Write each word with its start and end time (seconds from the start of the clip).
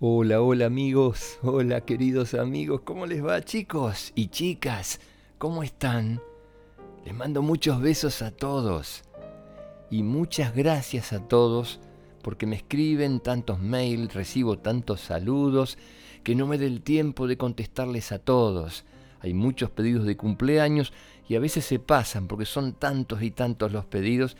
Hola, 0.00 0.40
hola 0.40 0.66
amigos, 0.66 1.40
hola 1.42 1.80
queridos 1.80 2.34
amigos, 2.34 2.82
¿cómo 2.84 3.04
les 3.04 3.26
va 3.26 3.42
chicos 3.42 4.12
y 4.14 4.28
chicas? 4.28 5.00
¿Cómo 5.38 5.64
están? 5.64 6.22
Les 7.04 7.12
mando 7.12 7.42
muchos 7.42 7.80
besos 7.80 8.22
a 8.22 8.30
todos 8.30 9.02
y 9.90 10.04
muchas 10.04 10.54
gracias 10.54 11.12
a 11.12 11.26
todos 11.26 11.80
porque 12.22 12.46
me 12.46 12.54
escriben 12.54 13.18
tantos 13.18 13.58
mails, 13.58 14.14
recibo 14.14 14.56
tantos 14.56 15.00
saludos 15.00 15.78
que 16.22 16.36
no 16.36 16.46
me 16.46 16.58
dé 16.58 16.66
el 16.66 16.82
tiempo 16.82 17.26
de 17.26 17.36
contestarles 17.36 18.12
a 18.12 18.20
todos. 18.20 18.84
Hay 19.18 19.34
muchos 19.34 19.68
pedidos 19.70 20.06
de 20.06 20.16
cumpleaños 20.16 20.92
y 21.28 21.34
a 21.34 21.40
veces 21.40 21.64
se 21.64 21.80
pasan 21.80 22.28
porque 22.28 22.46
son 22.46 22.74
tantos 22.74 23.20
y 23.20 23.32
tantos 23.32 23.72
los 23.72 23.84
pedidos 23.84 24.36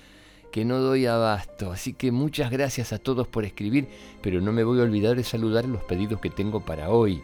que 0.51 0.65
no 0.65 0.79
doy 0.79 1.07
abasto. 1.07 1.73
Así 1.73 1.93
que 1.93 2.13
muchas 2.13 2.51
gracias 2.51 2.93
a 2.93 2.99
todos 2.99 3.27
por 3.29 3.45
escribir, 3.45 3.89
pero 4.23 4.41
no 4.41 4.53
me 4.53 4.65
voy 4.65 4.81
a 4.81 4.85
olvidar 4.85 5.17
de 5.17 5.25
saludar 5.25 5.67
los 5.67 5.83
pedidos 5.83 6.21
que 6.21 6.31
tengo 6.31 6.61
para 6.61 6.91
hoy. 6.91 7.23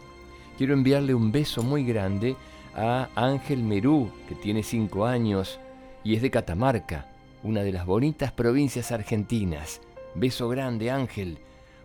Quiero 0.58 0.74
enviarle 0.74 1.14
un 1.14 1.32
beso 1.32 1.62
muy 1.62 1.84
grande 1.84 2.36
a 2.74 3.08
Ángel 3.14 3.62
Merú, 3.62 4.10
que 4.28 4.34
tiene 4.34 4.62
5 4.62 5.06
años 5.06 5.58
y 6.02 6.14
es 6.14 6.22
de 6.22 6.30
Catamarca, 6.30 7.08
una 7.42 7.62
de 7.62 7.72
las 7.72 7.86
bonitas 7.86 8.32
provincias 8.32 8.92
argentinas. 8.92 9.80
Beso 10.14 10.48
grande, 10.48 10.90
Ángel. 10.90 11.38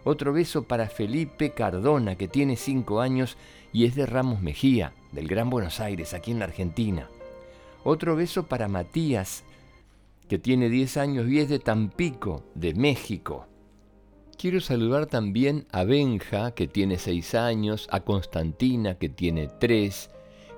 Otro 0.03 0.33
beso 0.33 0.63
para 0.63 0.87
Felipe 0.87 1.51
Cardona, 1.51 2.15
que 2.15 2.27
tiene 2.27 2.55
5 2.55 3.01
años 3.01 3.37
y 3.73 3.85
es 3.85 3.95
de 3.95 4.05
Ramos 4.05 4.41
Mejía, 4.41 4.93
del 5.11 5.27
Gran 5.27 5.49
Buenos 5.49 5.79
Aires, 5.79 6.13
aquí 6.13 6.31
en 6.31 6.39
la 6.39 6.45
Argentina. 6.45 7.07
Otro 7.83 8.15
beso 8.15 8.43
para 8.43 8.67
Matías 8.67 9.43
que 10.29 10.37
tiene 10.37 10.69
10 10.69 10.97
años 10.97 11.27
y 11.27 11.39
es 11.39 11.49
de 11.49 11.57
Tampico, 11.57 12.43
de 12.53 12.75
México. 12.75 13.47
Quiero 14.37 14.61
saludar 14.61 15.07
también 15.07 15.65
a 15.71 15.83
Benja, 15.83 16.51
que 16.51 16.67
tiene 16.67 16.99
6 16.99 17.33
años, 17.33 17.87
a 17.91 18.01
Constantina, 18.01 18.95
que 18.95 19.09
tiene 19.09 19.49
3, 19.59 20.11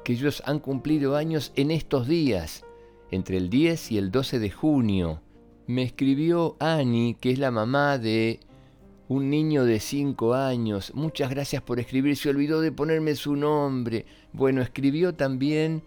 que 0.04 0.14
ellos 0.14 0.44
han 0.46 0.60
cumplido 0.60 1.16
años 1.16 1.54
en 1.56 1.72
estos 1.72 2.08
días, 2.08 2.66
entre 3.12 3.38
el 3.38 3.50
10 3.50 3.94
y 3.94 3.98
el 3.98 4.12
12 4.12 4.40
de 4.40 4.52
junio. 4.52 5.22
Me 5.68 5.84
escribió 5.84 6.58
Ani, 6.60 7.16
que 7.16 7.32
es 7.32 7.40
la 7.40 7.50
mamá 7.50 7.98
de 7.98 8.42
un 9.08 9.30
niño 9.30 9.64
de 9.64 9.80
5 9.80 10.34
años. 10.34 10.92
Muchas 10.96 11.30
gracias 11.30 11.64
por 11.64 11.80
escribir, 11.80 12.18
se 12.18 12.30
olvidó 12.30 12.60
de 12.60 12.74
ponerme 12.74 13.16
su 13.16 13.38
nombre. 13.38 14.06
Bueno, 14.34 14.62
escribió 14.62 15.16
también 15.16 15.82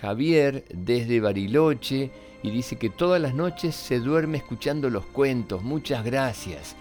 Javier 0.00 0.64
desde 0.72 1.20
Bariloche 1.20 2.10
y 2.42 2.50
dice 2.50 2.76
que 2.76 2.90
todas 2.90 3.20
las 3.20 3.34
noches 3.34 3.74
se 3.74 4.00
duerme 4.00 4.38
escuchando 4.38 4.90
los 4.90 5.04
cuentos. 5.04 5.62
Muchas 5.62 6.04
gracias. 6.04 6.76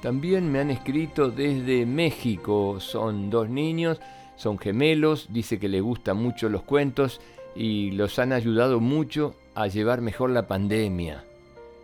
También 0.00 0.50
me 0.50 0.60
han 0.60 0.70
escrito 0.70 1.30
desde 1.30 1.86
México. 1.86 2.78
Son 2.80 3.30
dos 3.30 3.48
niños, 3.48 4.00
son 4.36 4.58
gemelos, 4.58 5.28
dice 5.30 5.58
que 5.58 5.68
les 5.68 5.82
gustan 5.82 6.16
mucho 6.16 6.48
los 6.48 6.62
cuentos 6.62 7.20
y 7.54 7.92
los 7.92 8.18
han 8.18 8.32
ayudado 8.32 8.80
mucho 8.80 9.34
a 9.54 9.66
llevar 9.66 10.00
mejor 10.00 10.30
la 10.30 10.46
pandemia. 10.46 11.24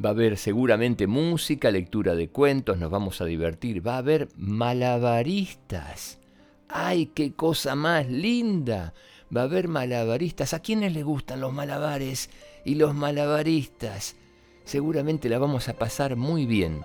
Va 0.04 0.10
a 0.10 0.12
haber 0.12 0.36
seguramente 0.38 1.08
música, 1.08 1.72
lectura 1.72 2.14
de 2.14 2.28
cuentos, 2.28 2.78
nos 2.78 2.92
vamos 2.92 3.22
a 3.22 3.26
divertir. 3.26 3.88
Va 3.88 3.96
a 3.96 4.00
haber 4.00 4.28
malabaristas. 4.36 6.20
¡Ay, 6.68 7.06
qué 7.16 7.36
cosa 7.36 7.76
más 7.76 8.10
linda! 8.10 8.94
Va 9.34 9.42
a 9.42 9.46
haber 9.46 9.70
malabaristas. 9.70 10.54
¿A 10.54 10.60
quiénes 10.60 10.92
les 10.92 11.06
gustan 11.06 11.40
los 11.40 11.54
malabares 11.54 12.30
y 12.66 12.76
los 12.76 12.94
malabaristas? 12.94 14.18
Seguramente 14.66 15.30
la 15.30 15.40
vamos 15.40 15.70
a 15.70 15.74
pasar 15.78 16.18
muy 16.18 16.46
bien. 16.46 16.82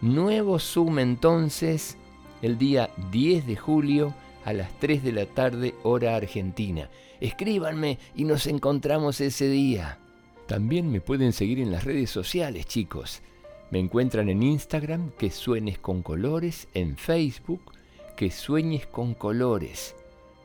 Nuevo 0.00 0.58
Zoom 0.58 0.98
entonces 0.98 1.98
el 2.40 2.56
día 2.56 2.88
10 3.10 3.46
de 3.46 3.56
julio 3.56 4.14
a 4.46 4.54
las 4.54 4.72
3 4.78 5.02
de 5.02 5.12
la 5.12 5.26
tarde 5.26 5.74
hora 5.82 6.16
argentina. 6.16 6.88
Escríbanme 7.20 7.98
y 8.16 8.24
nos 8.24 8.46
encontramos 8.46 9.20
ese 9.20 9.50
día. 9.50 9.98
También 10.46 10.90
me 10.90 11.02
pueden 11.02 11.34
seguir 11.34 11.60
en 11.60 11.70
las 11.70 11.84
redes 11.84 12.08
sociales, 12.08 12.64
chicos. 12.64 13.20
Me 13.70 13.78
encuentran 13.78 14.30
en 14.30 14.42
Instagram, 14.42 15.10
que 15.18 15.30
sueñes 15.30 15.78
con 15.78 16.02
colores, 16.02 16.66
en 16.72 16.96
Facebook, 16.96 17.60
que 18.16 18.30
sueñes 18.30 18.86
con 18.86 19.12
colores. 19.12 19.94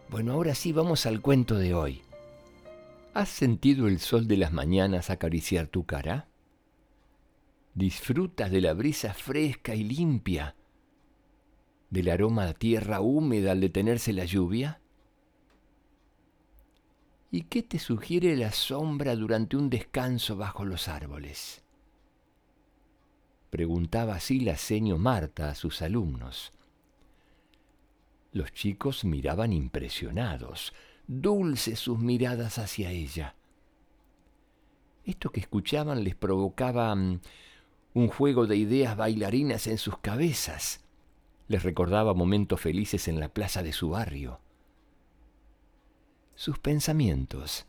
Bueno, 0.10 0.34
ahora 0.34 0.54
sí 0.54 0.74
vamos 0.74 1.06
al 1.06 1.22
cuento 1.22 1.56
de 1.56 1.74
hoy. 1.74 2.02
¿Has 3.14 3.30
sentido 3.30 3.88
el 3.88 4.00
sol 4.00 4.28
de 4.28 4.36
las 4.36 4.52
mañanas 4.52 5.10
acariciar 5.10 5.68
tu 5.68 5.86
cara? 5.86 6.28
Disfrutas 7.76 8.50
de 8.50 8.62
la 8.62 8.74
brisa 8.74 9.14
fresca 9.14 9.76
y 9.76 9.84
limpia, 9.84 10.56
del 11.90 12.10
aroma 12.10 12.48
a 12.48 12.54
tierra 12.54 13.02
húmeda 13.02 13.52
al 13.52 13.62
detenerse 13.62 14.14
la 14.14 14.26
lluvia? 14.26 14.82
¿Y 17.32 17.44
qué 17.44 17.64
te 17.64 17.80
sugiere 17.80 18.36
la 18.38 18.52
sombra 18.52 19.16
durante 19.16 19.58
un 19.58 19.70
descanso 19.70 20.38
bajo 20.38 20.64
los 20.64 20.88
árboles? 20.88 21.64
Preguntaba 23.50 24.16
así 24.16 24.40
la 24.40 24.58
seño 24.58 24.98
Marta 24.98 25.50
a 25.50 25.56
sus 25.56 25.82
alumnos. 25.82 26.54
Los 28.32 28.52
chicos 28.54 29.04
miraban 29.06 29.54
impresionados, 29.54 30.74
dulces 31.08 31.80
sus 31.80 32.00
miradas 32.00 32.58
hacia 32.58 32.92
ella. 32.92 33.36
Esto 35.06 35.30
que 35.30 35.40
escuchaban 35.42 36.04
les 36.04 36.16
provocaba 36.16 36.96
mm, 36.96 37.20
un 37.96 38.10
juego 38.10 38.46
de 38.46 38.58
ideas 38.58 38.98
bailarinas 38.98 39.68
en 39.68 39.78
sus 39.78 39.98
cabezas. 39.98 40.82
Les 41.48 41.64
recordaba 41.64 42.14
momentos 42.14 42.60
felices 42.60 43.08
en 43.08 43.22
la 43.22 43.30
plaza 43.30 43.64
de 43.64 43.72
su 43.72 43.92
barrio. 43.92 44.42
Sus 46.36 46.60
pensamientos 46.60 47.66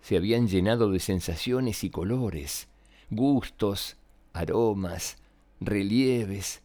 se 0.00 0.16
habían 0.16 0.48
llenado 0.48 0.90
de 0.90 0.98
sensaciones 0.98 1.84
y 1.84 1.90
colores, 1.90 2.66
gustos, 3.10 3.96
aromas, 4.32 5.18
relieves. 5.60 6.60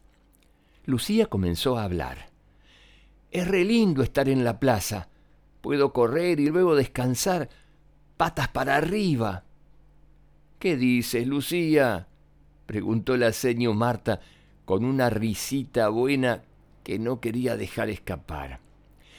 Lucía 0.86 1.28
comenzó 1.28 1.78
a 1.78 1.84
hablar. 1.84 2.32
Es 3.30 3.48
re 3.48 3.66
lindo 3.66 4.02
estar 4.02 4.28
en 4.30 4.44
la 4.44 4.60
plaza. 4.60 5.10
Puedo 5.62 5.94
correr 5.94 6.40
y 6.40 6.50
luego 6.50 6.76
descansar, 6.76 7.50
patas 8.18 8.48
para 8.48 8.78
arriba. 8.78 9.44
¿Qué 10.58 10.76
dices, 10.76 11.28
Lucía? 11.28 12.09
Preguntó 12.70 13.18
la 13.18 13.34
seño 13.34 13.74
Marta 13.74 14.22
con 14.64 14.86
una 14.86 15.10
risita 15.10 15.90
buena 15.90 16.44
que 16.84 17.00
no 17.00 17.20
quería 17.20 17.58
dejar 17.58 17.90
escapar. 17.90 18.60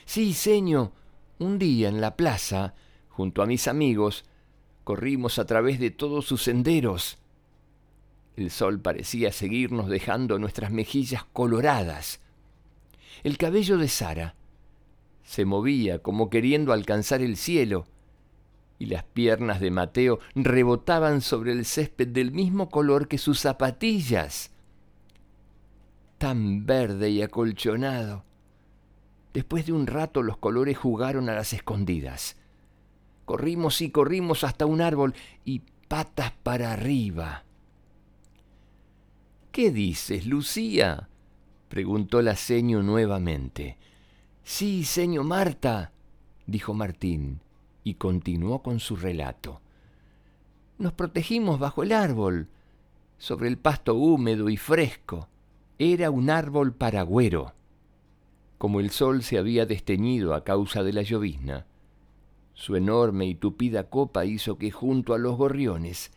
Sí, 0.05 0.35
seño, 0.35 0.93
un 1.41 1.59
día 1.59 1.89
en 1.89 2.01
la 2.01 2.15
plaza, 2.15 2.75
junto 3.09 3.43
a 3.43 3.47
mis 3.47 3.67
amigos, 3.67 4.25
corrimos 4.85 5.41
a 5.41 5.47
través 5.47 5.81
de 5.81 5.91
todos 5.91 6.27
sus 6.27 6.45
senderos. 6.45 7.19
El 8.37 8.53
sol 8.53 8.79
parecía 8.79 9.33
seguirnos 9.33 9.89
dejando 9.89 10.39
nuestras 10.39 10.71
mejillas 10.71 11.25
coloradas. 11.33 12.21
El 13.25 13.37
cabello 13.37 13.79
de 13.79 13.89
Sara 13.89 14.37
se 15.25 15.45
movía 15.45 15.99
como 15.99 16.31
queriendo 16.31 16.73
alcanzar 16.73 17.21
el 17.21 17.37
cielo, 17.37 17.89
y 18.81 18.87
las 18.87 19.05
piernas 19.05 19.61
de 19.61 19.71
Mateo 19.71 20.21
rebotaban 20.35 21.21
sobre 21.21 21.53
el 21.53 21.67
césped 21.67 22.09
del 22.09 22.33
mismo 22.33 22.71
color 22.71 23.09
que 23.09 23.19
sus 23.19 23.39
zapatillas, 23.39 24.53
tan 26.17 26.65
verde 26.65 27.11
y 27.11 27.21
acolchonado. 27.21 28.25
Después 29.35 29.67
de 29.67 29.75
un 29.75 29.87
rato 29.87 30.23
los 30.23 30.39
colores 30.39 30.79
jugaron 30.79 31.29
a 31.29 31.35
las 31.35 31.53
escondidas. 31.53 32.37
Corrimos 33.27 33.83
y 33.83 33.91
corrimos 33.91 34.45
hasta 34.45 34.65
un 34.65 34.81
árbol 34.81 35.15
y 35.45 35.61
patas 35.87 36.33
para 36.43 36.73
arriba. 36.73 37.45
¿Qué 39.53 39.71
dices, 39.71 40.25
Lucía? 40.25 41.11
preguntó 41.69 42.23
la 42.23 42.35
seño 42.35 42.83
nuevamente. 42.83 43.77
Sí, 44.43 44.85
señor 44.85 45.25
Marta, 45.25 45.93
dijo 46.47 46.73
Martín, 46.73 47.43
y 47.91 47.95
continuó 47.95 48.63
con 48.63 48.79
su 48.79 48.97
relato. 48.97 49.61
Nos 50.79 50.93
protegimos 50.93 51.59
bajo 51.59 51.83
el 51.83 51.93
árbol, 51.93 52.49
sobre 53.19 53.49
el 53.49 53.59
pasto 53.59 53.97
húmedo 53.97 54.49
y 54.49 54.57
fresco. 54.57 55.29
Era 55.79 56.11
un 56.11 56.31
árbol 56.31 56.73
paragüero. 56.73 57.53
Como 58.59 58.81
el 58.81 58.91
sol 58.91 59.23
se 59.23 59.39
había 59.39 59.67
desteñido 59.67 60.35
a 60.35 60.45
causa 60.45 60.83
de 60.83 60.93
la 60.93 61.03
llovizna, 61.03 61.67
su 62.55 62.77
enorme 62.77 63.27
y 63.27 63.35
tupida 63.35 63.85
copa 63.91 64.25
hizo 64.25 64.57
que 64.57 64.71
junto 64.71 65.15
a 65.15 65.19
los 65.19 65.37
gorriones 65.37 66.13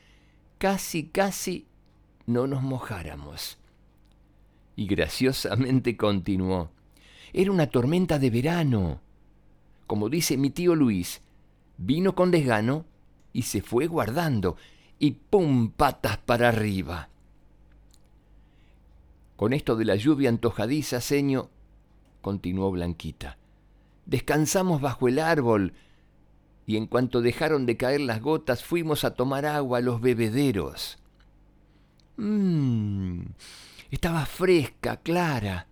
casi, 0.59 1.05
casi 1.07 1.65
no 2.25 2.47
nos 2.47 2.61
mojáramos. 2.61 3.57
Y 4.75 4.85
graciosamente 4.85 5.97
continuó. 5.97 6.69
Era 7.31 7.51
una 7.51 7.67
tormenta 7.67 8.19
de 8.19 8.29
verano. 8.29 8.99
Como 9.87 10.09
dice 10.09 10.37
mi 10.37 10.49
tío 10.49 10.75
Luis, 10.75 11.21
vino 11.77 12.15
con 12.15 12.31
desgano 12.31 12.85
y 13.31 13.43
se 13.43 13.61
fue 13.61 13.87
guardando, 13.87 14.57
y 14.99 15.11
¡pum! 15.11 15.71
patas 15.71 16.17
para 16.17 16.49
arriba. 16.49 17.09
Con 19.35 19.53
esto 19.53 19.75
de 19.75 19.85
la 19.85 19.95
lluvia 19.95 20.29
antojadiza, 20.29 21.01
seño, 21.01 21.49
continuó 22.21 22.71
Blanquita, 22.71 23.37
descansamos 24.05 24.81
bajo 24.81 25.07
el 25.07 25.19
árbol, 25.19 25.73
y 26.65 26.77
en 26.77 26.87
cuanto 26.87 27.21
dejaron 27.21 27.65
de 27.65 27.75
caer 27.75 28.01
las 28.01 28.21
gotas 28.21 28.63
fuimos 28.63 29.03
a 29.03 29.15
tomar 29.15 29.45
agua 29.45 29.79
a 29.79 29.81
los 29.81 29.99
bebederos. 29.99 30.97
Mmm, 32.17 33.21
estaba 33.89 34.25
fresca, 34.25 34.97
clara 34.97 35.67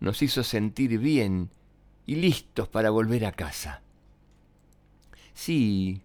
nos 0.00 0.22
hizo 0.22 0.42
sentir 0.42 0.98
bien 0.98 1.50
y 2.06 2.16
listos 2.16 2.68
para 2.68 2.90
volver 2.90 3.26
a 3.26 3.32
casa. 3.32 3.82
Sí, 5.40 6.02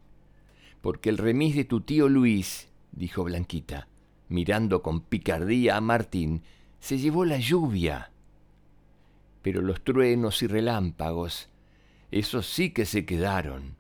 porque 0.80 1.10
el 1.10 1.18
remis 1.18 1.58
de 1.58 1.66
tu 1.66 1.82
tío 1.82 2.08
Luis, 2.08 2.70
dijo 2.94 3.26
Blanquita, 3.26 3.90
mirando 4.30 4.82
con 4.82 5.02
picardía 5.02 5.76
a 5.76 5.82
Martín, 5.82 6.42
se 6.80 6.98
llevó 7.00 7.26
la 7.26 7.38
lluvia. 7.38 8.12
Pero 9.42 9.62
los 9.62 9.84
truenos 9.84 10.42
y 10.42 10.48
relámpagos, 10.48 11.50
esos 12.12 12.48
sí 12.48 12.70
que 12.70 12.86
se 12.86 13.06
quedaron. 13.06 13.76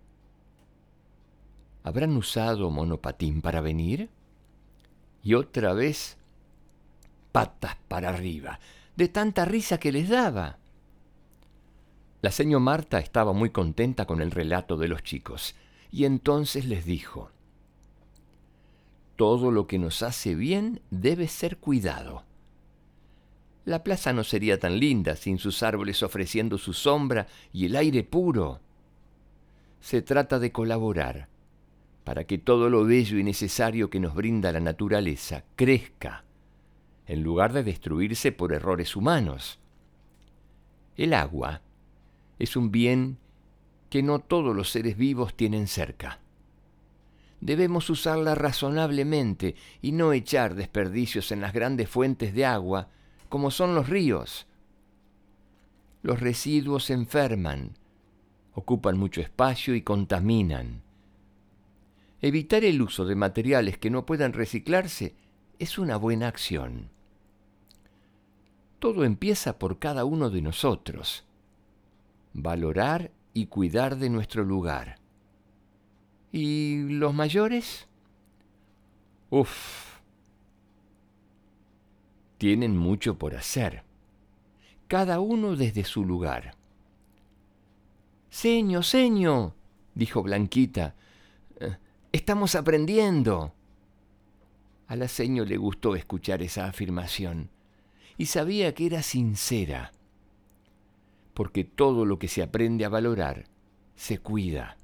¿Habrán 1.84 2.18
usado 2.18 2.70
monopatín 2.70 3.42
para 3.42 3.62
venir? 3.62 4.10
Y 5.24 5.36
otra 5.36 5.72
vez, 5.72 6.18
patas 7.32 7.78
para 7.88 8.10
arriba 8.10 8.60
de 8.98 9.08
tanta 9.08 9.46
risa 9.46 9.78
que 9.78 9.94
les 9.94 10.10
daba. 10.10 10.58
La 12.26 12.32
señora 12.32 12.60
Marta 12.60 12.98
estaba 12.98 13.34
muy 13.34 13.52
contenta 13.52 14.08
con 14.08 14.20
el 14.20 14.32
relato 14.32 14.78
de 14.78 14.88
los 14.88 15.04
chicos, 15.04 15.54
y 15.92 16.06
entonces 16.06 16.66
les 16.66 16.84
dijo, 16.84 17.30
Todo 19.16 19.52
lo 19.52 19.68
que 19.68 19.78
nos 19.78 20.02
hace 20.02 20.34
bien 20.34 20.82
debe 20.90 21.28
ser 21.28 21.58
cuidado. 21.58 22.24
La 23.64 23.84
plaza 23.84 24.12
no 24.12 24.24
sería 24.24 24.60
tan 24.60 24.80
linda 24.80 25.16
sin 25.16 25.38
sus 25.38 25.62
árboles 25.62 26.02
ofreciendo 26.02 26.58
su 26.58 26.74
sombra 26.74 27.28
y 27.54 27.68
el 27.68 27.76
aire 27.76 28.04
puro. 28.04 28.60
Se 29.80 30.02
trata 30.02 30.40
de 30.40 30.52
colaborar 30.52 31.28
para 32.04 32.24
que 32.24 32.40
todo 32.40 32.72
lo 32.72 32.86
bello 32.86 33.20
y 33.20 33.24
necesario 33.24 33.92
que 33.92 34.00
nos 34.00 34.16
brinda 34.16 34.52
la 34.52 34.62
naturaleza 34.62 35.44
crezca 35.56 36.24
en 37.06 37.22
lugar 37.22 37.54
de 37.54 37.64
destruirse 37.64 38.32
por 38.32 38.52
errores 38.52 38.96
humanos. 38.96 39.60
El 40.98 41.14
agua 41.14 41.62
es 42.40 42.56
un 42.56 42.72
bien 42.72 43.18
que 43.90 44.04
no 44.04 44.20
todos 44.20 44.56
los 44.56 44.72
seres 44.72 44.98
vivos 44.98 45.36
tienen 45.36 45.68
cerca. 45.68 46.20
Debemos 47.42 47.90
usarla 47.90 48.36
razonablemente 48.36 49.56
y 49.82 49.92
no 49.92 50.14
echar 50.14 50.56
desperdicios 50.56 51.32
en 51.32 51.42
las 51.42 51.54
grandes 51.54 51.90
fuentes 51.90 52.34
de 52.34 52.46
agua 52.46 52.90
como 53.30 53.52
son 53.52 53.76
los 53.76 53.90
ríos. 53.90 54.48
Los 56.02 56.20
residuos 56.20 56.90
enferman, 56.90 57.78
ocupan 58.54 58.98
mucho 58.98 59.22
espacio 59.22 59.76
y 59.76 59.82
contaminan. 59.82 60.82
Evitar 62.22 62.64
el 62.64 62.82
uso 62.82 63.06
de 63.06 63.16
materiales 63.16 63.78
que 63.78 63.90
no 63.90 64.06
puedan 64.06 64.34
reciclarse 64.34 65.16
es 65.60 65.78
una 65.78 65.98
buena 65.98 66.28
acción. 66.28 66.90
Todo 68.80 69.04
empieza 69.04 69.60
por 69.60 69.80
cada 69.80 70.06
uno 70.06 70.30
de 70.30 70.42
nosotros. 70.42 71.26
Valorar 72.38 73.12
y 73.34 73.46
cuidar 73.46 73.96
de 73.96 74.10
nuestro 74.10 74.44
lugar. 74.44 74.98
¿Y 76.34 76.84
los 76.90 77.14
mayores? 77.14 77.88
Uf. 79.30 80.02
Tienen 82.38 82.76
mucho 82.76 83.18
por 83.18 83.36
hacer. 83.36 83.84
Cada 84.90 85.22
uno 85.22 85.56
desde 85.56 85.86
su 85.86 86.04
lugar. 86.04 86.56
Seño, 88.30 88.84
seño, 88.84 89.56
dijo 89.94 90.22
Blanquita. 90.22 90.94
Eh, 91.62 91.78
estamos 92.12 92.54
aprendiendo. 92.56 93.54
A 94.88 94.98
la 94.98 95.08
seño 95.08 95.46
le 95.46 95.56
gustó 95.56 95.96
escuchar 95.96 96.42
esa 96.42 96.66
afirmación 96.66 97.50
y 98.18 98.26
sabía 98.26 98.74
que 98.74 98.88
era 98.88 99.02
sincera, 99.04 99.94
porque 101.36 101.64
todo 101.64 102.04
lo 102.04 102.18
que 102.18 102.28
se 102.28 102.42
aprende 102.42 102.84
a 102.84 102.90
valorar 102.90 103.46
se 103.96 104.18
cuida. 104.18 104.78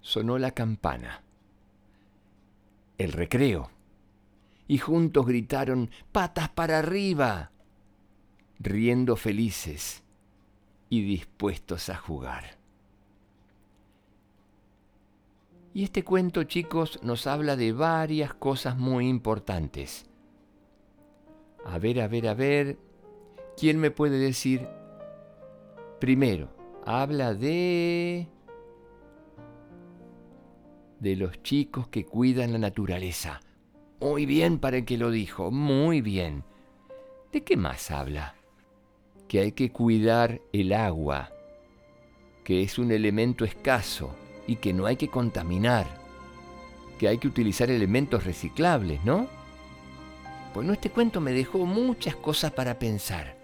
Sonó 0.00 0.36
la 0.38 0.50
campana, 0.50 1.22
el 2.98 3.12
recreo, 3.12 3.70
y 4.66 4.78
juntos 4.78 5.26
gritaron 5.26 5.90
patas 6.10 6.48
para 6.48 6.80
arriba, 6.80 7.52
riendo 8.58 9.14
felices 9.14 10.02
y 10.90 11.02
dispuestos 11.04 11.88
a 11.88 11.96
jugar. 11.96 12.58
Y 15.72 15.84
este 15.84 16.02
cuento, 16.02 16.42
chicos, 16.42 16.98
nos 17.04 17.28
habla 17.28 17.54
de 17.54 17.72
varias 17.72 18.34
cosas 18.34 18.76
muy 18.76 19.08
importantes 19.08 20.08
a 21.64 21.78
ver, 21.78 22.00
a 22.00 22.08
ver, 22.08 22.28
a 22.28 22.34
ver. 22.34 22.78
¿Quién 23.56 23.78
me 23.78 23.90
puede 23.90 24.18
decir? 24.18 24.68
Primero, 26.00 26.48
habla 26.84 27.34
de... 27.34 28.28
de 31.00 31.16
los 31.16 31.42
chicos 31.42 31.88
que 31.88 32.04
cuidan 32.04 32.52
la 32.52 32.58
naturaleza. 32.58 33.40
Muy 34.00 34.26
bien 34.26 34.58
para 34.58 34.78
el 34.78 34.84
que 34.84 34.98
lo 34.98 35.10
dijo, 35.10 35.50
muy 35.50 36.00
bien. 36.00 36.44
¿De 37.32 37.42
qué 37.42 37.56
más 37.56 37.90
habla? 37.90 38.34
Que 39.28 39.40
hay 39.40 39.52
que 39.52 39.70
cuidar 39.70 40.40
el 40.52 40.72
agua, 40.72 41.30
que 42.42 42.62
es 42.62 42.78
un 42.78 42.92
elemento 42.92 43.44
escaso 43.44 44.14
y 44.46 44.56
que 44.56 44.72
no 44.72 44.86
hay 44.86 44.96
que 44.96 45.08
contaminar, 45.08 45.86
que 46.98 47.08
hay 47.08 47.18
que 47.18 47.28
utilizar 47.28 47.70
elementos 47.70 48.24
reciclables, 48.24 49.04
¿no? 49.04 49.26
Bueno, 50.54 50.72
este 50.72 50.90
cuento 50.90 51.20
me 51.20 51.32
dejó 51.32 51.66
muchas 51.66 52.14
cosas 52.16 52.52
para 52.52 52.78
pensar. 52.78 53.43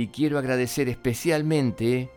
Y 0.00 0.08
quiero 0.08 0.38
agradecer 0.38 0.88
especialmente 0.88 2.08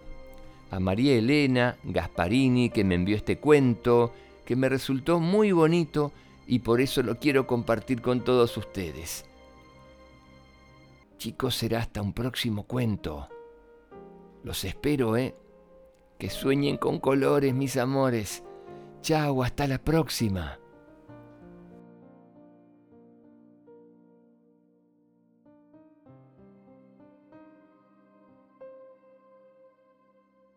a 0.70 0.80
María 0.80 1.16
Elena 1.16 1.78
Gasparini 1.84 2.70
que 2.70 2.84
me 2.84 2.94
envió 2.94 3.18
este 3.18 3.40
cuento, 3.40 4.14
que 4.46 4.56
me 4.56 4.70
resultó 4.70 5.20
muy 5.20 5.52
bonito 5.52 6.14
y 6.46 6.60
por 6.60 6.80
eso 6.80 7.02
lo 7.02 7.18
quiero 7.18 7.48
compartir 7.48 8.04
con 8.04 8.24
todos 8.24 8.56
ustedes. 8.56 9.26
Chicos, 11.18 11.56
será 11.56 11.80
hasta 11.80 12.04
un 12.04 12.14
próximo 12.14 12.68
cuento. 12.68 13.28
Los 14.44 14.64
espero, 14.64 15.18
¿eh? 15.18 15.34
Que 16.20 16.30
sueñen 16.30 16.78
con 16.78 17.00
colores, 17.00 17.56
mis 17.56 17.78
amores. 17.78 18.44
Chao, 19.02 19.42
hasta 19.42 19.66
la 19.66 19.80
próxima. 19.80 20.61